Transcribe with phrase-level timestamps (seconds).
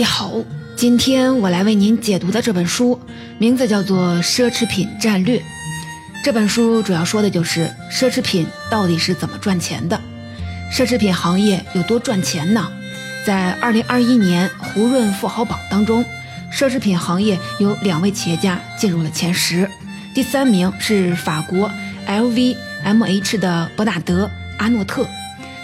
[0.00, 0.32] 你好，
[0.76, 2.98] 今天我来为您解读的这本书
[3.36, 5.38] 名字叫做《奢侈品战略》。
[6.24, 10.00] 这本书主要说的就是奢侈品到底是怎么赚钱的，
[10.72, 12.66] 奢侈品行业有多赚钱呢？
[13.26, 16.02] 在2021年胡润富豪榜当中，
[16.50, 19.68] 奢侈品行业有两位企业家进入了前十，
[20.14, 21.70] 第三名是法国
[22.06, 24.24] LVMH 的伯纳德·
[24.56, 25.06] 阿诺特，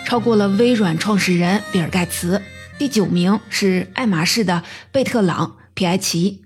[0.05, 2.39] 超过了微软创始人比尔·盖茨。
[2.79, 4.63] 第九名是爱马仕的
[4.93, 6.43] 贝特朗·皮埃奇。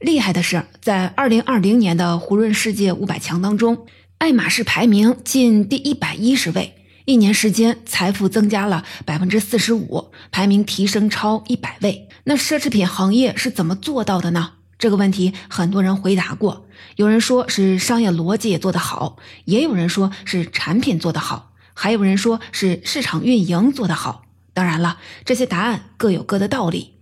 [0.00, 3.86] 厉害的是，在二零二零年的胡润世界五百强当中，
[4.18, 12.08] 爱马仕排名近第一百一十位，一年时间财富增加了百分之四十五，排名提升超一百位。
[12.24, 14.54] 那奢侈品行业是怎么做到的呢？
[14.80, 24.24] 这个问题很多人回答过，有人说是商业逻辑做得好，也有人说是产品做得好，还有人说是市场运营做得好。
[24.58, 26.94] 当然了，这些答案各有各的道理。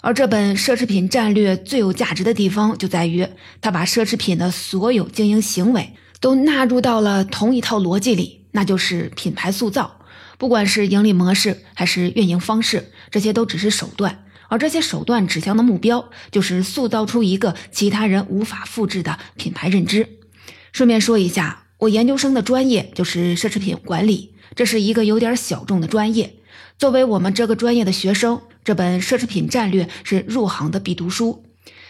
[0.00, 3.24] 而这本奢侈品战略最有价值的地方就在于，
[3.60, 10.00] 它把奢侈品的所有经营行为都纳入到了同一套逻辑里，那就是品牌塑造。
[10.38, 20.08] 不管是盈利模式还是运营方式，这些都只是手段，而这些手段指向的目标就是塑造出一个其他人无法复制的品牌认知。
[20.72, 26.34] 顺便说一下，我研究生的专业就是奢侈品管理，这是一个有点小众的专业。
[26.84, 31.42] 作为我们这个专业的学生，这本《奢侈品战略》是入行的必读书。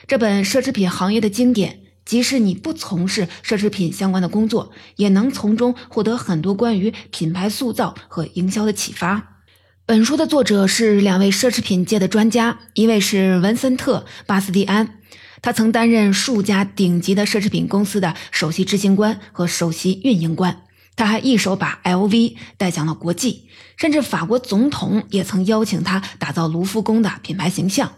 [0.06, 9.40] 这本奢侈品行业的经典，即使你不从事奢侈品相关的工作，也能从中获得很多关于品牌塑造和营销的启发。
[9.84, 15.00] 本书的作者是两位奢侈品界的专家，一位是文森特·巴斯蒂安，
[15.42, 20.63] 他曾担任数家顶级的奢侈品公司的首席执行官和首席运营官。
[20.96, 27.92] 他还一手把 LV 带向了国际，甚至法国总统也曾邀请他打造卢浮宫的品牌形象。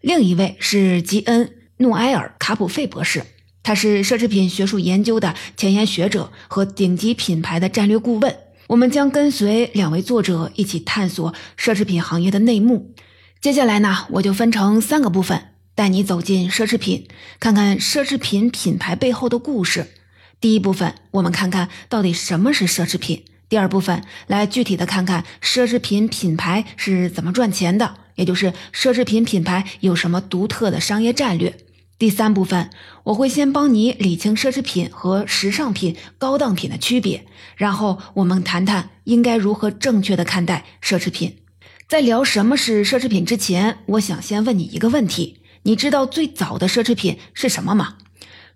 [0.00, 1.46] 另一位是吉恩·
[1.78, 3.24] 诺埃尔·卡普费博士，
[3.62, 8.36] 他是奢侈品学术研究的前沿学者和顶级品牌的战略顾问。
[8.68, 12.94] 我们将跟随两位作者一起探索奢侈品行业的内幕。
[13.40, 17.06] 接下来呢，我就分成三个部分，带你走进奢侈品，
[17.38, 19.86] 看看奢侈品品牌背后的故事。
[20.40, 23.24] 第一部分，我们看看到底什么是奢侈品。
[23.48, 31.56] 第二部分，来具体的看看奢侈品品牌是怎么赚钱的，也就是奢侈品品牌有什么独特的商业战略。
[31.98, 32.68] 第三部分，
[33.04, 37.24] 我会先帮你理清奢侈品和时尚品、高档品的区别，
[37.56, 41.38] 然后我们谈谈应该如何正确的看待奢侈品。
[41.88, 47.96] 在聊什么是奢侈品之前，我想先问你一个问题：你知道最早的奢侈品是什么吗？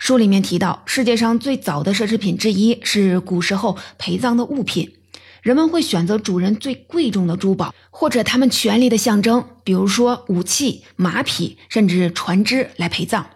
[0.00, 4.94] 书里面提到，世界上最早的奢侈品之一是古时候陪葬的物品。
[5.43, 13.28] 人们会选择主人最贵重的珠宝，或者他们权力的象征，比如说武器、马匹，甚至船只来陪葬。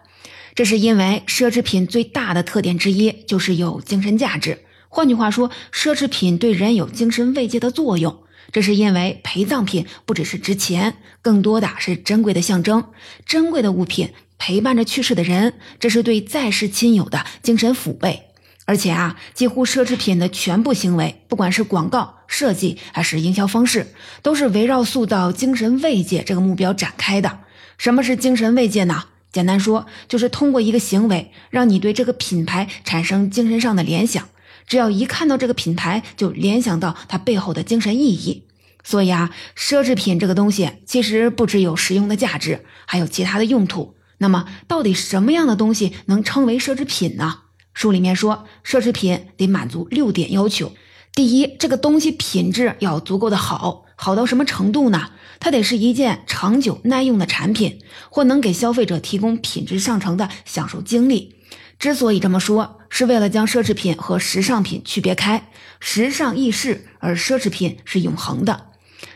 [0.55, 4.57] 这是因为奢侈品最大的特点之一就是有精神价值。
[4.89, 8.23] 换句话说，奢侈品对人有精神慰藉的作用。
[8.51, 12.85] 这是因为陪葬品不只是值钱，更多的是珍贵的象征。
[13.27, 14.09] 珍贵的物品。
[14.37, 18.23] 陪伴着去世的人，这是对在世亲友的精神抚慰。
[18.65, 27.39] 而且啊，几乎奢侈品的全部行为，不管是广告设计还是营销方式，都是围绕塑造精神慰藉这个目标展开的。
[27.77, 29.05] 什么是精神慰藉呢？
[29.31, 34.29] 简单说，就是通过一个行为，让你对这个品牌产生精神上的联想。
[34.65, 38.43] 只要一看到这个品牌，就联想到它背后的精神意义。
[38.83, 43.94] 所以啊，奢侈品这个东西，其实不只有实用的价值，还有其他的用途。
[44.17, 47.39] 那么，到底什么样的东西能称为奢侈品呢？
[47.73, 50.71] 书里面说，奢侈品得满足六点要求。
[51.13, 55.11] 第一，这个东西品质要足够的好，好到什么程度呢？
[55.39, 57.79] 它得是一件长久耐用的产品，
[58.09, 61.35] 或能给消费者提供品质上乘的享受经历。
[61.77, 65.49] 之所以这么说，是为了将奢侈品和时尚品区别开。
[65.81, 68.67] 时尚易逝，而奢侈品是永恒的。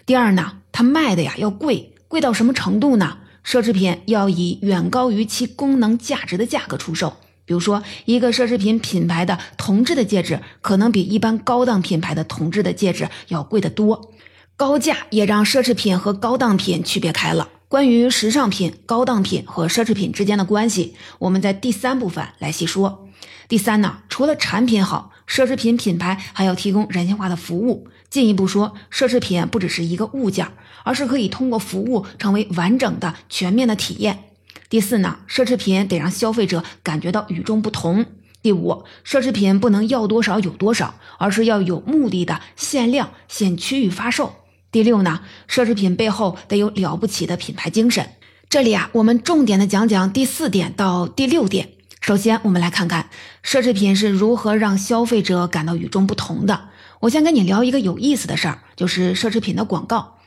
[0.06, 3.20] 第二呢，它卖的呀要贵，贵到什么程度呢？
[3.46, 14.12] 奢侈品要以远高于其功能价值的价格出售，比如说，一个奢侈品品牌的铜制的戒指，可能比一般高档品牌的铜制的戒指要贵得多。
[14.56, 17.48] 高价也让奢侈品和高档品区别开了。
[17.70, 23.08] 关于时尚品、高档品和奢侈品之间的关系，我们在第三部分来细说。
[23.48, 27.88] 第三呢，除了产品好，奢侈品品牌还要提供人性化的服务。
[28.10, 30.48] 进一步说，奢侈品不只是一个物件，
[30.84, 34.26] 而是可以通过服务成为完整的、全面的体验。
[34.70, 38.06] 第四呢，奢侈品得让消费者感觉到与众不同。
[38.42, 44.34] 第五，奢侈品不能要多少有多少，而是要有目的的限量、限区域发售。
[44.72, 48.10] 第六呢，奢侈品背后得有了不起的品牌精神。
[48.50, 51.70] 这里啊，我们重点的讲讲第四点到第六点。
[52.02, 53.10] 首先，我们来看看
[53.44, 56.70] 奢侈品是如何让消费者感到与众不同的。
[57.02, 60.18] 我先跟你聊一个有意思的事儿，就是奢侈品的广告。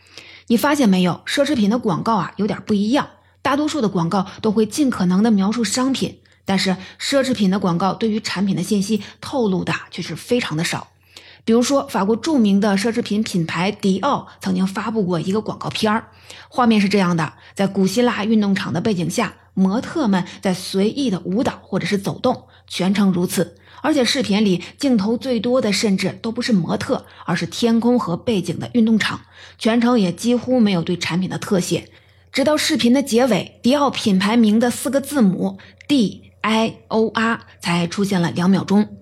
[0.46, 3.10] 你发现没有，奢侈品的广告啊有点不一样。
[3.42, 10.88] 大多数的广告都会尽可能的描述商品，但是奢侈品的广告对于产品的信息透露的却是非常的少。
[11.44, 16.08] 比如说，法国著名的奢侈品品牌迪奥曾经发布过一个广告片儿，
[16.48, 23.58] 画面是这样的：在古希腊运动场的背景下，模特们在随意的舞蹈或者是走动，全程如此。
[23.82, 29.20] 而且视频里镜头最多的甚至都不是模特，而是天空和背景的运动场，
[29.58, 31.90] 全程也几乎没有对产品的特写。
[32.32, 38.96] 直到视频的结尾，迪奥品牌名的四个字母 D I O R 才出现了两秒钟。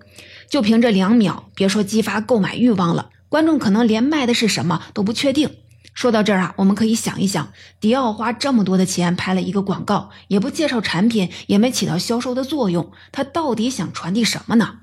[0.49, 5.49] 就凭这两秒，别说激发购买欲望了，观众可能连卖的是什么都不确定。
[5.93, 14.79] 说到这儿啊，我们可以想一想，迪奥花这么多的钱拍了一个广告，也不介绍产品，也没起到销售的作用，他到底想传递什么呢？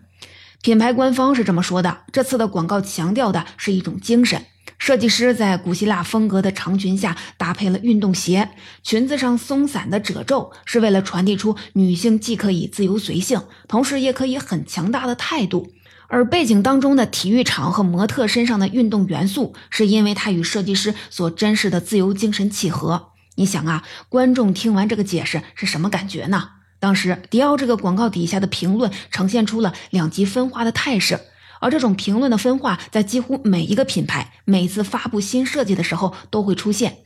[0.61, 4.45] 品牌官方是这么说的：这次的广告强调的是一种精神。
[4.79, 8.51] 设计师在古希腊风格的长裙下搭配了运动鞋，
[8.83, 15.73] 裙子上松散的褶皱是为了传递出女性既可以自由随性，同时也可以很强大的态度。
[16.09, 23.11] 而背景当中的体育场和模特身上的运动元素，是因为它与设计师所珍视的自由精神契合。
[23.37, 26.49] 你想啊，观众听完这个解释是什么感觉呢？
[26.81, 31.21] 当时迪奥这个广告底下的评论呈现出了两极分化的态势。
[31.61, 36.99] 而这种评论的分化，在几乎每一个品牌每次发布新设计的时候都会出现。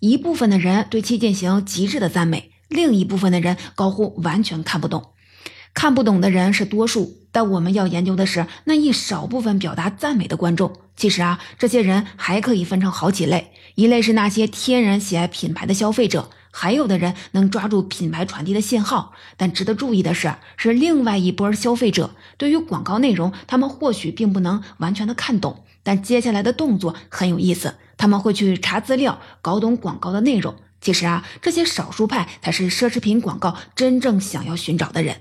[0.00, 5.10] 一部分的人对其进行极致的赞美，另一部分的人高呼完全看不懂。
[5.78, 10.72] 看不懂的人是多数，但我们要研究的是那一少部分表达赞美的观众。
[10.96, 16.30] 其实啊，这些人还可以分成好几类：一类是那些天然喜爱品牌的消费者。
[16.50, 22.10] 还有的人能抓住品牌传递的信号，但值得注意的是，是另外一波消费者。
[22.36, 30.56] 对于广告内容，他们或许并不能完全的看懂，但接下来的动作很有意思，他们会去查资料，搞懂广告的内容。
[30.80, 35.20] 其实啊，这些少数派才是奢侈品广告真正想要寻找的人。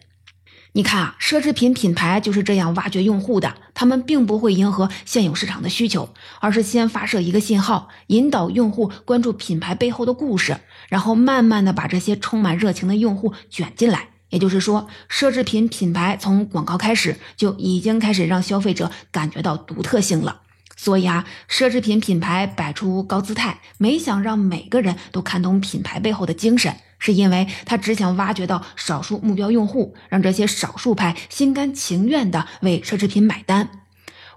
[0.74, 3.56] 你看啊，奢侈品品牌就是这样挖掘用户的。
[3.74, 6.10] 他们并不会迎合现有市场的需求，
[6.40, 10.58] 而是先发射一个信号，引导用户关注品牌背后的故事，
[10.90, 14.10] 然后慢慢的把这些充满热情的用户卷进来。
[14.30, 20.42] 也就是说，奢侈品品牌从广告开始就已经开始让消费者感觉到独特性了。
[20.78, 33.70] 所以啊，奢侈品品牌摆出高姿态，没想让每个人都看懂品牌背后的精神，是因为他只想挖掘到少数目标用户，让这些少数派心甘情愿的为奢侈品买单。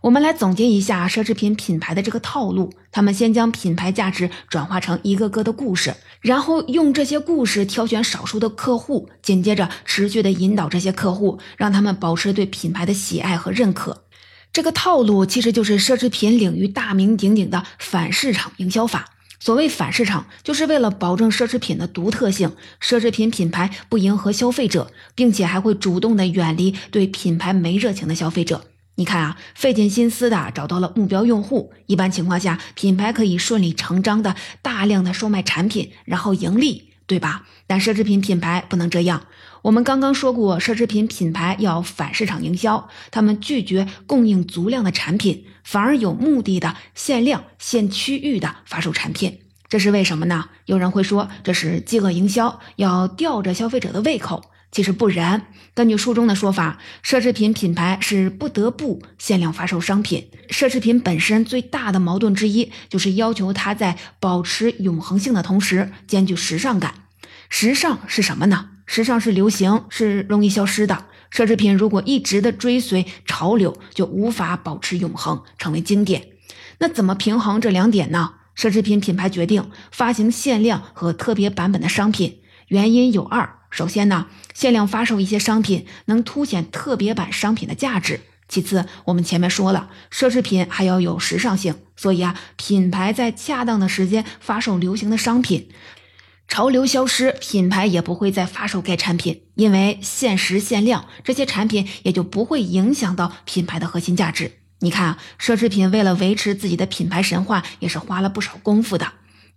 [0.00, 14.04] 我们来总结一下奢侈品品牌的这个套路：他们先将品牌价值转化成一个个的故事，然后用这些故事挑选少数的客户，紧接着持续的引导这些客户，让他们保持对品牌的喜爱和认可。
[14.52, 19.10] 这个套路其实就是奢侈品领域大名鼎鼎的反市场营销法。
[19.38, 22.52] 所谓反市场，就是为了保证奢侈品的独特性，
[22.82, 28.66] 奢侈品品牌不迎合消费者，并且还会主动的远离对品牌没热情的消费者。
[28.96, 37.46] 你看啊，费尽心思的找到了目标用户，一般情况下，品牌可以顺理成章的大量的售卖产品，然后盈利，对吧？
[37.66, 39.22] 但奢侈品品牌不能这样。
[39.62, 50.46] 我们刚刚说过，奢侈品品牌要反市场营销，他们拒绝供应足量的产品，反而有目的的限量、限区域的发售产品，这是为什么呢？
[50.64, 54.44] 有人会说这是饥饿营销，要吊着消费者的胃口。
[54.72, 60.30] 其实不然，根据书中的说法，奢侈品品牌是不得不限量发售商品。
[60.48, 66.94] 奢侈品本身最大的矛盾之一，就是要求它在保持永恒性的同时，兼具时尚感。
[67.48, 68.69] 时尚是什么呢？
[68.92, 71.04] 时尚是流行，是容易消失的。
[71.30, 76.30] 奢侈品如果一直的追随潮流，就无法保持永恒，成为经典。
[76.78, 78.32] 那怎么平衡这两点呢？
[78.56, 88.16] 奢侈品品牌决定发行限量和特别版本的商品，原因有二：首先呢，限量发售一些商品能凸显特别版商品的价值；
[88.48, 95.68] 其次，我们前面说了，奢侈品还要有时尚性，所以啊，品牌在恰当的时间发售流行的商品。
[96.50, 104.50] 潮流消失，品牌也不会再发售该产品，因为限时限量，这些产品也就不会影响到品牌的核心价值。
[104.80, 109.12] 你看啊，奢侈品为了维持自己的品牌神话，也是花了不少功夫的。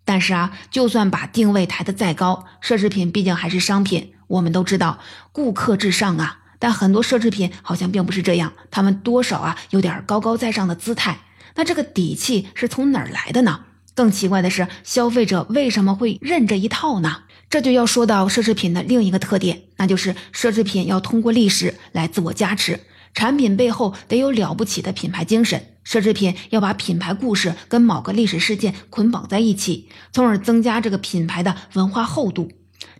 [0.05, 4.13] 但是啊，就算把定位抬得再高，奢侈品毕竟还是商品。
[4.27, 4.99] 我们都知道，
[5.31, 6.41] 顾客至上啊。
[6.59, 11.21] 但很多奢侈品好像并不是这样，他们多少啊有点高高在上的姿态。
[11.55, 13.61] 那这个底气是从哪儿来的呢？
[13.95, 17.23] 更奇怪的是，消费者为什么会认这一套呢？
[17.49, 22.79] 这就要说到奢侈品的另一个特点，那就是奢侈品要通过历史来自我加持，
[23.13, 25.67] 产品背后得有了不起的品牌精神。
[25.85, 32.49] 奢侈品要把品牌故事跟某个历史事件捆绑在一起，从而增加这个品牌的文化厚度。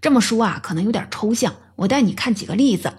[0.01, 2.93] 这么说啊，可能有点抽象，我带你看几个例子。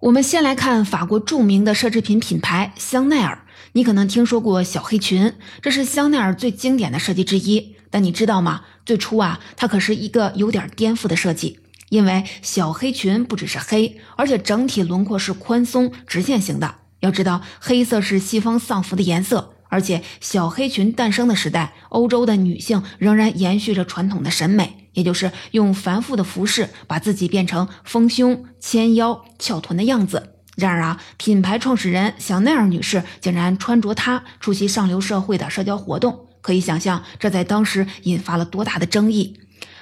[0.00, 3.45] 我们先来看法国著名的奢侈品品牌香奈儿。
[3.76, 7.76] 你可能听说过小黑裙，这是香奈儿最经典的设计之一。
[7.90, 8.62] 但你知道吗？
[8.86, 16.76] 最初啊，它可是一个有点颠覆的设计，因为小黑裙不只是黑，而且整体轮廓是宽松直线型的。
[17.00, 30.32] 要知道，黑色是西方丧服的颜色，而且小黑裙诞生的时代，欧洲的女性仍然延续着传统的审美，也就是用繁复的服饰把自己变成丰胸、纤腰、翘臀的样子。
[30.56, 39.38] 然而啊，品牌创始人香奈儿女士竟然穿着它出席上流社会的社交活动，可以想象这在当时引发了多大的争议。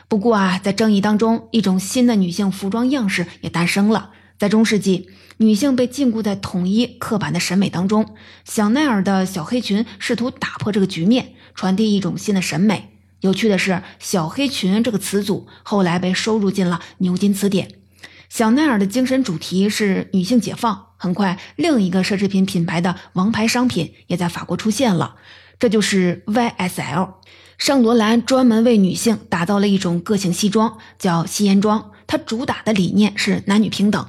[0.09, 4.11] 不过啊，在争议当中，一种新的女性服装样式也诞生了。
[4.37, 8.15] 在中世纪，女性被禁锢在统一刻板的审美当中，
[8.45, 12.99] 香奈儿的小黑裙试图打破这个局面，传递一种新的审美。
[13.21, 17.69] 有趣的是，小黑裙这个词组后来被收入进了牛津词典。
[18.35, 20.87] 香奈儿的精神主题是女性解放。
[20.97, 25.15] 很快，另一个奢侈品品牌的王牌商品也在法国出现了，
[25.61, 27.11] 这就是 YSL。
[27.59, 31.93] 圣罗兰专门为女性打造了一种个性西装，叫吸烟装。
[32.09, 34.05] 它主打的理念是男女平等。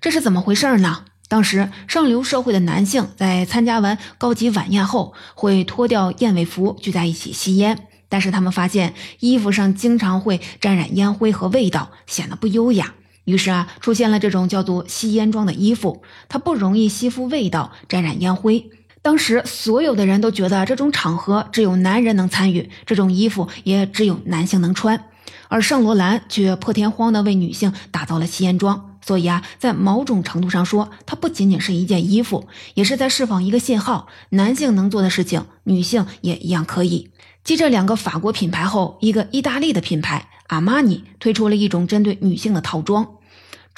[0.00, 1.04] 这是怎么回事呢？
[1.28, 12.94] 当时上流社会的男性在参加完高级晚宴后，会脱掉燕尾服聚在一起吸烟，但是他们发现衣服上经常会沾染烟灰和味道，显得不优雅。
[13.30, 18.70] 于是啊，出现了这种叫做吸烟装的衣服，它不容易吸附味道、沾染烟灰。
[19.02, 25.04] 当时所有的人都觉得这种场合只有男人能参与，这种衣服也只有男性能穿。
[25.48, 37.10] 而圣罗兰却破天荒地为女性打造了吸烟装，所以啊，在某种程度上说，它不仅仅是一件衣服，也是在释放一个信号：男性能做的事情，女性也一样可以。
[37.42, 43.08] 继这两个法国品牌后，一个意大利的品牌阿玛尼推出了一种针对女性的套装。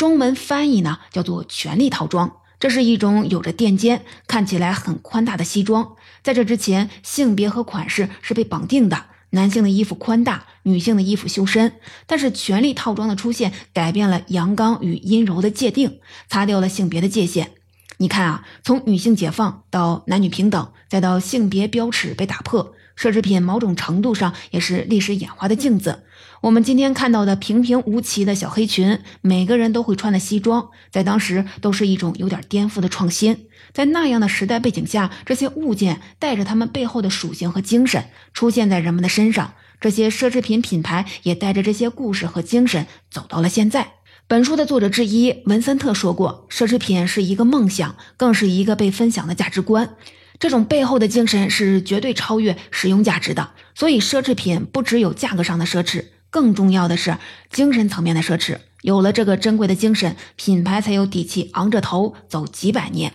[0.02, 5.94] 中文翻译呢叫做“权力套装”，这是一种有着垫肩、看起来很宽大的西装。
[6.24, 11.74] 在这之前，性别和款式是被绑定的，男性的衣服宽大，女性的衣服修身。
[12.08, 17.52] 但是，权力套装的出现改变了阳刚与阴柔的界定，擦掉了性别的界限。
[17.98, 22.74] 你看啊，从女性解放到男女平等，再到性别标尺被打破。
[22.98, 26.02] 奢侈品某种程度上也是历史演化的镜子。
[26.40, 33.46] 我们今天看到的平平无奇的小黑裙，每个人都会穿的西装，在当时都是一种有点颠覆的创新。
[33.72, 39.54] 在那样的时代背景下，这些物件带着他们背后的属性和精神出现在人们的身上。
[39.80, 43.94] 这些奢侈品品牌也带着这些故事和精神走到了现在。
[44.28, 49.96] 本书的作者之一文森特说过：“奢侈品是一个梦想，更是一个被分享的价值观。”
[50.42, 57.16] 这种背后的精神是绝对超越使用价值的，所以奢侈品不只有价格上的奢侈，更重要的是
[57.48, 58.58] 精神层面的奢侈。
[58.80, 63.12] 有了这个珍贵的精神，品牌才有底气昂着头走几百年。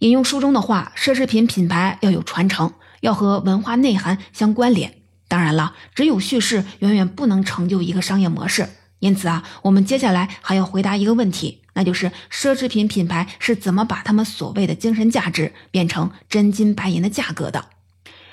[0.00, 4.92] 引用书中的话，奢侈品品牌要有传承，要和文化内涵相关联。
[5.26, 8.68] 当然了，只有叙事远远不能成就一个商业模式。
[9.00, 17.66] 因此啊，我们接下来还要回答一个问题，那就是奢侈品品牌是怎么把他们所谓的精神价值变成真金白银的价格的？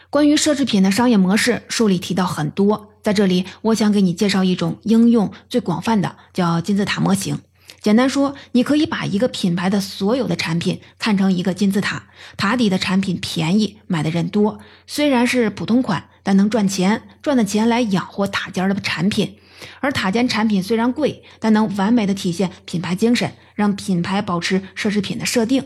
[0.10, 7.40] 关于奢侈品的商业模式，书里提到很多，在这里我想给你介绍一种应用最广泛的，叫金字塔模型。
[7.82, 19.38] 简单说，你可以把一个品牌的所有的产品看成一个金字塔，塔底的产品便宜，买的人多，虽然是普通款，但能赚钱，赚的钱来养活塔尖的产品。
[19.80, 25.64] 而塔尖产品虽然贵，但能完美的体现品牌精神，让品牌保持奢侈品的设定。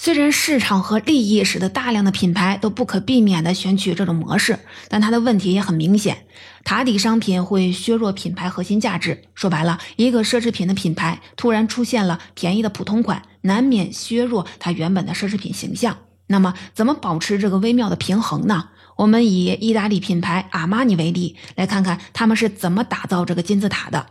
[0.00, 4.56] 虽然市场和利益使得大量的品牌都不可避免地选取这种模式，
[4.88, 6.18] 但它的问题也很明显：
[6.62, 9.24] 塔底商品会削弱品牌核心价值。
[9.34, 15.98] 说白了，一个奢侈品的品牌突然出现了便宜的普通款，难免削弱它原本的奢侈品形象。
[16.28, 18.68] 那么，怎么保持这个微妙的平衡呢？
[18.98, 24.06] 我们以意大利品牌阿玛尼为例，来看看他们是怎么打造这个金字塔的。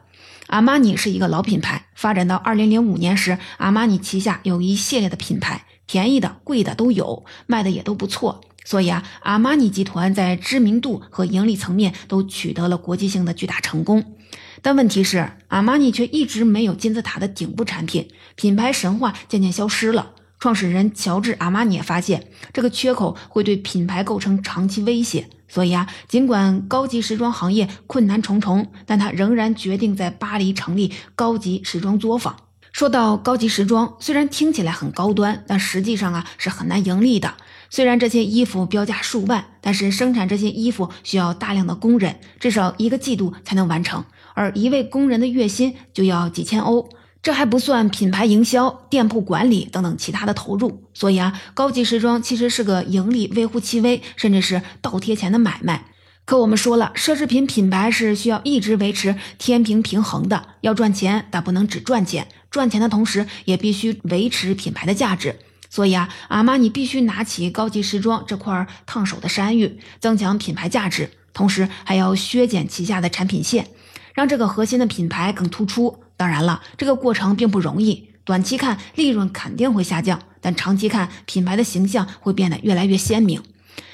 [0.46, 8.40] 阿玛尼是一个老品牌，发展到二零零五年时，阿玛尼旗下有一系列的品牌，便宜的、贵的都有，卖的也都不错。
[8.64, 14.16] 所以啊，阿玛尼集团在知名度和盈利层面都取得了国际性的巨大成功。
[14.62, 20.14] 但问题是，阿玛尼却一直没有金字塔的顶部产品，品牌神话渐渐消失了。
[20.40, 25.28] 创始人乔治·阿玛尼也发现，这个缺口会对品牌构成长期威胁。
[25.48, 32.36] 所以啊，尽管高级时装行业困难重重，但他仍然决定在巴黎成立高级时装作坊。
[32.74, 37.34] 说到高级时装，虽然听起来很高端，但实际上啊是很难盈利的。
[37.70, 44.04] 虽然这些衣服标价数万，但是生产这些衣服需要大量的工人，至少一个季度才能完成，
[44.36, 46.88] 而一位工人的月薪就要几千欧。
[47.22, 55.86] 这还不算品牌营销、店铺管理等等其他的投入，所以啊，高级时装其实是个盈利微乎其微，甚至是倒贴钱的买卖。
[56.24, 65.40] 可我们说了，奢侈品品牌是需要一直维持天平平衡的，要赚钱，但不能只赚钱，赚钱的同时也必须维持品牌的价值。
[65.70, 73.68] 所以啊，阿玛尼必须拿起高级时装这块烫手的山芋，增强品牌价值，同时还要削减旗下的产品线，
[74.14, 76.00] 让这个核心的品牌更突出。
[76.18, 78.10] 当然了，这个过程并不容易。
[78.26, 83.42] 短期看，利润肯定会下降，但长期看，品牌的形象会变得越来越鲜明。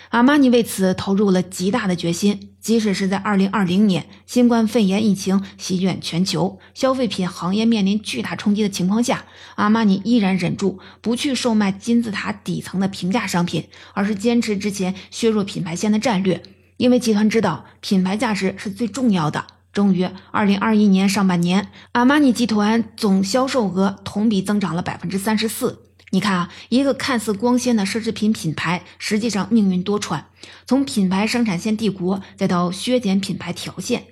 [0.09, 2.49] 阿玛尼为此投入了极大的决心。
[2.59, 9.25] 即使是在2020年，新冠肺炎疫情席卷全球，消费品行业面临巨大冲击的情况下，
[9.55, 16.41] 阿玛尼依然忍住不去售卖金字塔底层的平价商品，而是坚持之前削弱品牌线的战略。
[16.77, 19.45] 因为集团知道，品牌价值是最重要的。
[19.73, 25.81] 终于，二零二一年上半年，阿玛尼集团总销售额同比增长了百分之三十四。
[26.11, 30.25] 你看啊，一个看似光鲜的奢侈品品牌，实际上命运多舛。
[30.67, 34.03] 从品牌生产线帝国，再到削减品牌条线，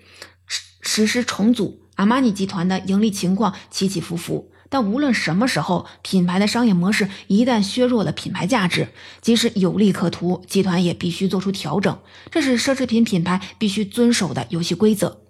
[0.48, 4.52] 实实施重组，阿玛尼集团的盈利情况起起伏伏。
[4.68, 8.88] 但无论什么时候，品牌的商业模式一旦削弱了品牌价值，
[9.22, 12.00] 即使有利可图，集团也必须做出调整。
[12.32, 15.22] 这是奢侈品品牌必须遵守的游戏规则。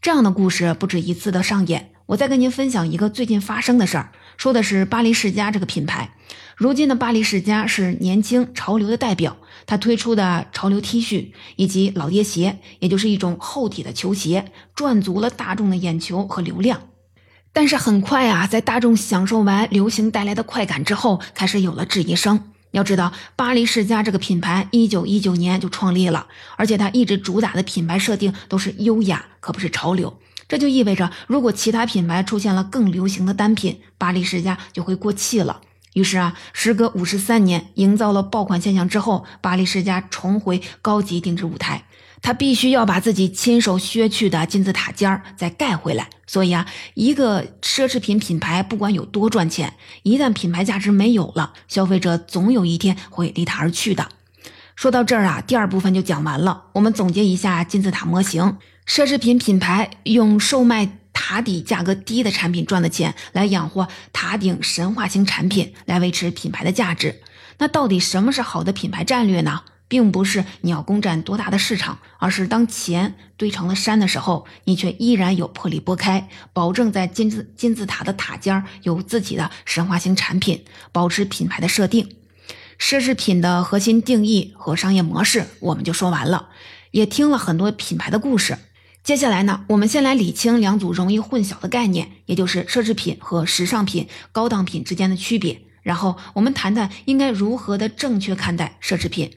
[0.00, 1.90] 这样的故事不止一次的上演。
[2.06, 6.14] 我再跟您分享一个最近发生的事儿，说的是巴黎世家这个品牌。
[6.56, 16.80] 如今的巴黎世家是年轻潮流的代表，它推出的潮流 T 恤以及老爹鞋，也就是一种厚底的球鞋，赚足了大众的眼球和流量。
[17.52, 22.52] 但是很快啊，在大众享受完流行带来的快感之后，开始有了质疑声。
[22.70, 26.26] 要知道，巴黎世家这个品牌一九一九年就创立了，
[26.56, 30.18] 而且它一直主打的品牌设定都是优雅，可不是潮流。
[30.48, 35.60] 这就意味着，如果其他品牌出现了更流行的单品，巴黎世家就会过气了。
[35.94, 41.84] 于是啊，时隔五十三年，营造了爆款现象之后，巴黎世家重回高级定制舞台。
[42.22, 46.08] 他必须要把自己亲手削去的金字塔尖儿再盖回来。
[46.26, 54.08] 所以啊，一个奢侈品品牌不管有多赚钱，一旦品牌价值没有了，消费者总有一天会离他而去的。
[54.76, 56.64] 说到这儿啊，第二部分就讲完了。
[56.74, 67.22] 我们总结一下金字塔模型：奢侈品品牌用售卖塔底价格低的产品赚的钱来养活塔顶神话型产品，来维持品牌的价值。
[67.58, 69.62] 那到底什么是好的品牌战略呢？
[69.88, 82.08] 并不是你要攻占多大的市场，而是当钱堆成了山的时候，你却依然有魄力拨开，保证在金字金字塔的塔尖有自己的神话型产品，保持品牌的设定。
[82.78, 86.50] 奢侈品的核心定义和商业模式，我们就说完了，
[86.92, 88.58] 也听了很多品牌的故事。
[89.02, 95.62] 接下来呢，我们先来理清两组容易混淆的概念，也就是奢侈品和时尚品、高档品之间的区别。
[95.82, 99.32] 然后我们谈谈应该如何的正确看待奢侈品。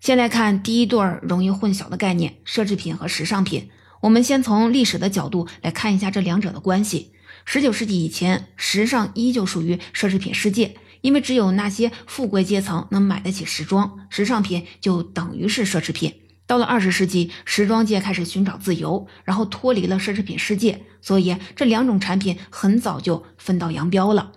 [0.00, 3.68] 先来看第一对容易混淆的概念：奢侈品和时尚品。
[4.00, 7.12] 我们先从历史的角度来看一下这两者的关系。
[7.44, 16.14] 十九世纪以前，时尚依旧属于奢侈品世界，因为只有那些富贵阶层能买得起时装，时尚品就等于是奢侈品。
[16.46, 24.32] 到了二十世纪，时装界开始寻找自由，然后脱离了奢侈品世界，所以这两种产品很早就分道扬镳了。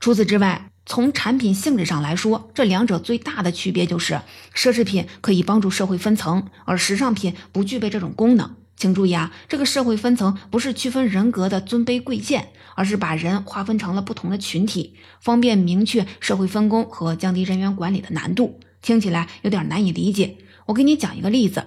[0.00, 4.20] 除此之外，从产品性质上来说，这两者最大的区别就是，
[4.54, 8.56] 奢侈品可以帮助社会分层，而时尚品不具备这种功能。
[8.76, 18.60] 请注意啊，这个社会分层不是区分人格的尊卑贵贱，而是把人划分成了不同的群体，方便明确社会分工和降低人员管理的难度。
[18.82, 21.64] 听起来有点难以理解，我给你讲一个例子。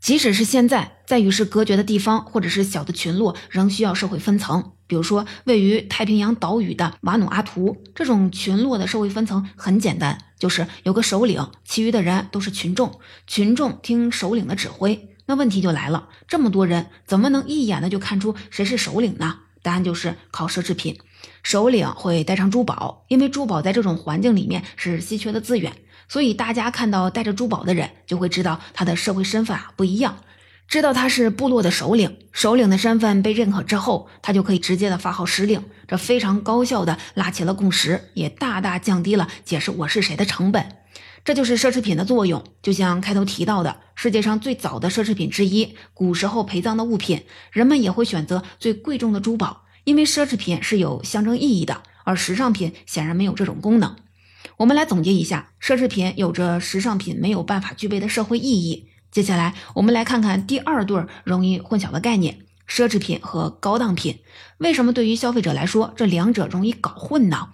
[0.00, 4.72] 即使是现在，在与世隔绝的地方，或者是小的群落，仍需要社会分层。
[4.86, 15.10] 比如说，位于太平洋岛屿的瓦努阿图这种群落的社会分层很简单，就是有个首领，其余的人都是群众，群众听首领的指挥。
[15.26, 19.40] 那问题就来了，这么多人怎么能一眼的就看出谁是首领呢？
[19.62, 20.98] 答案就是靠奢侈品。
[21.42, 25.72] 首领会带上珠宝，因为珠宝在这种环境里面是稀缺的资源。
[26.08, 30.18] 所以大家看到带着珠宝的人，就会知道他的社会身份啊不一样，
[30.68, 32.18] 知道他是部落的首领。
[32.32, 40.66] 首领的身份被认可之后，他就可以直接的发号施令，这非常高效的拉起了共识，也大大降低了解释我是谁的成本。
[41.24, 42.44] 这就是奢侈品的作用。
[42.62, 53.96] 就像开头提到的，世界上最早的奢侈品之一——古时候陪葬的物品，人们也会选择最贵重的珠宝，因为奢侈品是有象征意义的，而时尚品显然没有这种功能。
[54.58, 58.88] 我们来总结一下，奢侈品有着时尚品没有办法具备的社会意义。
[59.10, 62.38] 接下来，我们来看看第二对容易混淆的概念：
[62.68, 64.18] 奢侈品和高档品。
[64.58, 67.48] 为什么对于消费者来说，这两者容易搞混呢？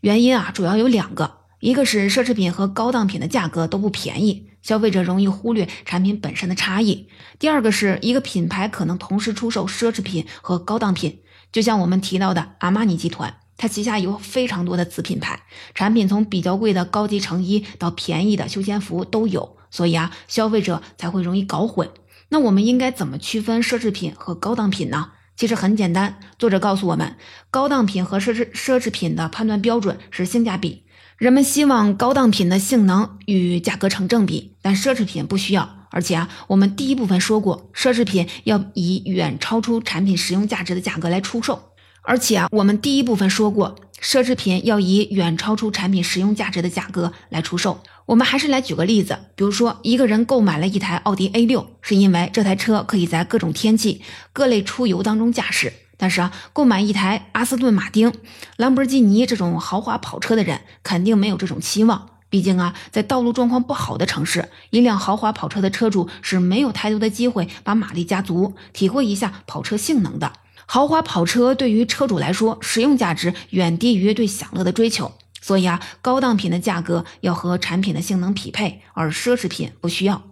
[0.00, 1.38] 原因啊，主要有两个。
[1.60, 7.08] 一个是奢侈品和高档品的价格都不便宜，消费者容易忽略产品本身的差异。
[7.38, 11.20] 第二个是一个品牌可能同时出售奢侈品和高档品，
[11.52, 15.40] 就像我们提到的阿玛尼集团，它旗下有非常多的子品牌，
[15.74, 21.90] 产品从比较贵的高级成衣到便宜的休闲服都有，所以啊，消费者才会容易搞混。
[22.28, 25.10] 那我们应该怎么区分奢侈品和高档品呢？
[25.34, 27.16] 其实很简单，作者告诉我们，
[27.50, 30.84] 高档品和奢侈奢侈品的判断标准是性价比。
[31.18, 35.68] 人们希望高档品的性能与价格成正比，但奢侈品不需要。
[35.90, 41.70] 而且啊，我们第一部分说过，奢侈品要以远超出产品实用价值的价格来出售。
[42.02, 47.82] 而且啊，我们第一部分说过，奢侈品要以远超出产品实用价值的价格来出售。
[48.06, 54.02] 我们还是来举个例子，比如说，一个人购买了一台奥迪 A 六，是因为这台车可以在各种天气、
[54.34, 55.72] 各类出游当中驾驶。
[55.96, 58.12] 但是啊，购买一台阿斯顿马丁、
[58.56, 62.10] 兰博基尼这种豪华跑车的人，肯定没有这种期望。
[62.28, 70.32] 毕竟啊，在道路状况不好的城市，一辆豪华跑车的车主是没有太多的机会把马力加足，体会一下跑车性能的。
[70.66, 75.12] 豪华跑车对于车主来说，实用价值远低于对享乐的追求。
[75.40, 80.22] 所以啊，高档品的价格要和产品的性能匹配，而奢侈品不需要。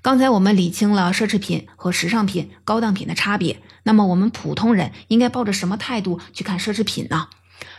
[0.00, 3.60] 刚才我们理清了奢侈品和时尚品、高档品的差别。
[3.82, 7.28] 那么我们普通人应该抱着什么态度去看奢侈品呢？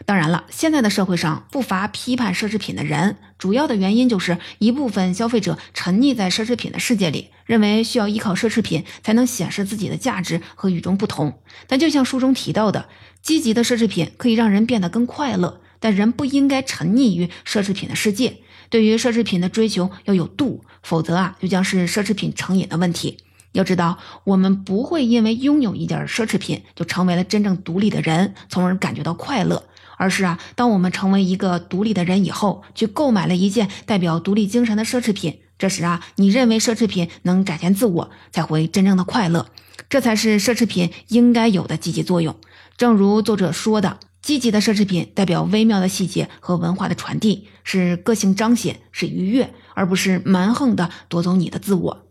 [0.06, 11.40] 当然了，现在的社会上不乏批判奢侈品的人，主要的原因就是一部分消费者沉溺在奢侈品的世界里，认为需要依靠奢侈品才能显示自己的价值和与众不同。
[11.66, 12.88] 但就像书中提到的，
[13.24, 18.38] 积极的奢侈品可以让人变得更快乐，但人不应该沉溺于奢侈品的世界。
[18.70, 23.18] 对于奢侈品的追求要有度，否则啊，就将是奢侈品成瘾的问题。
[23.54, 29.64] 要知道，我们不会因为拥有一点奢侈品就成为了真正独立的人，从而感觉到快乐。
[30.02, 39.46] 而是啊，当我们成为一个独立的人以后，去购买了一件代表独立精神的奢侈品，这时啊，你认为奢侈品能展现自我，才会真正的快乐。
[39.90, 42.36] 这才是奢侈品应该有的积极作用。
[42.78, 52.08] 正如作者说的，积极的奢侈品代表微妙的细节和文化的传递，是个性彰显，是愉悦，而不是蛮横的夺走你的自我。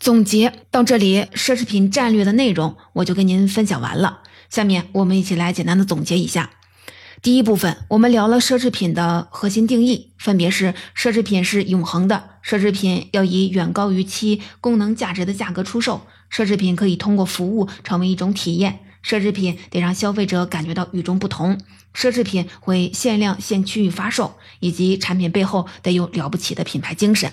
[0.00, 4.22] 总结到这里，奢侈品战略的内容我就跟您分享完了。
[4.50, 6.50] 下面我们一起来简单的总结一下。
[7.20, 21.58] 第一部分，我们聊了奢侈品的核心定义，分别是：奢侈品是永恒的，奢侈品要以远高于其功能价值的价格出售，奢侈品可以通过服务成为一种体验，奢侈品得让消费者感觉到与众不同，
[21.92, 27.32] 奢侈品会限量限区域发售，以及产品背后得有了不起的品牌精神。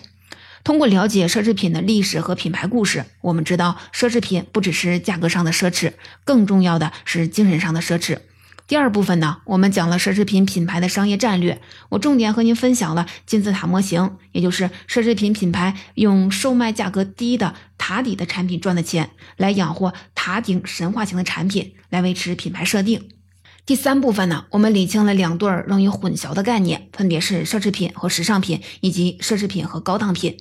[0.63, 5.93] 通过了解奢侈品的历史和品牌故事，我们知道奢侈品不只是价格上的奢侈，
[6.23, 8.17] 更重要的是精神上的奢侈。
[8.67, 23.07] 第二部分呢，我们讲了奢侈品品牌的商业战略，我重点和您分享了金字塔模型，也就是奢侈品品牌用售卖价格低的塔底的产品赚的钱，来养活塔顶神话型的产品，来维持品牌设定。
[23.67, 30.37] 第三部分呢，我们理清了两对容易混淆的概念，分别是奢侈品和时尚品，以及奢侈品和高档品。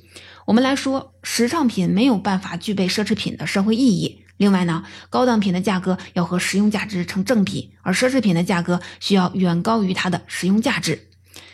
[0.47, 4.24] 我们来说，时尚品没有办法具备奢侈品的社会意义。
[4.37, 11.09] 另外呢，高档品的价格要和实用价值成正比，而奢侈品的价格需要远高于它的实用价值。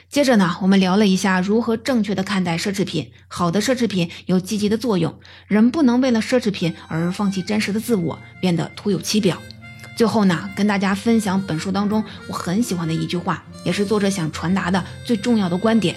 [0.08, 3.12] 接着呢，我们聊了一下如何正确的看待奢侈品。
[3.28, 9.40] 好的奢侈品有积极的作用，人不能为了奢侈品而放弃真实的自我，变得徒有其表。
[9.94, 15.94] 最后呢，跟大家分享本书当中我很喜欢的一句话，也是作者想传达的最重要的观点：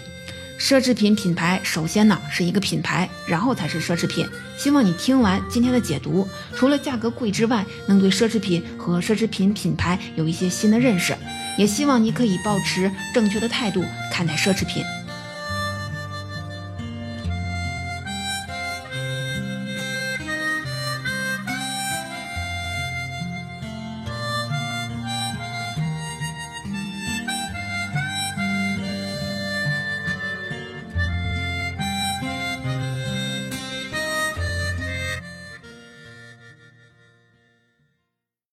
[0.64, 4.26] 奢侈品品牌首先呢是一个品牌，然后才是奢侈品。
[4.58, 11.14] 希望你听完今天的解读，除了价格贵之外，能对奢侈品和奢侈品品牌有一些新的认识。
[11.58, 14.82] 也希望你可以保持正确的态度看待奢侈品。